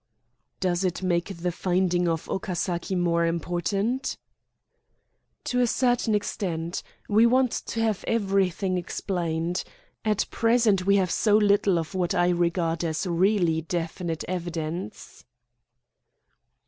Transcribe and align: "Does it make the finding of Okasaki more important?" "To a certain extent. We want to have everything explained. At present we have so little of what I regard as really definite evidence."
"Does 0.59 0.83
it 0.83 1.03
make 1.03 1.25
the 1.37 1.51
finding 1.51 2.07
of 2.07 2.27
Okasaki 2.27 2.95
more 2.97 3.23
important?" 3.23 4.17
"To 5.43 5.59
a 5.59 5.67
certain 5.67 6.15
extent. 6.15 6.81
We 7.07 7.27
want 7.27 7.51
to 7.67 7.81
have 7.81 8.03
everything 8.07 8.79
explained. 8.79 9.63
At 10.03 10.25
present 10.31 10.87
we 10.87 10.95
have 10.95 11.11
so 11.11 11.37
little 11.37 11.77
of 11.77 11.93
what 11.93 12.15
I 12.15 12.29
regard 12.29 12.83
as 12.83 13.05
really 13.05 13.61
definite 13.61 14.23
evidence." 14.27 15.23